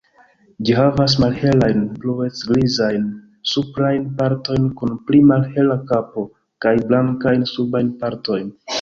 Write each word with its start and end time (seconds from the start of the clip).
Ĝi 0.69 0.75
havas 0.77 1.15
malhelajn, 1.23 1.83
bluec-grizajn 2.05 3.05
suprajn 3.51 4.09
partojn 4.23 4.67
kun 4.83 4.99
pli 5.11 5.23
malhela 5.35 5.81
kapo, 5.95 6.27
kaj 6.67 6.77
blankajn 6.91 7.51
subajn 7.57 7.99
partojn. 8.05 8.55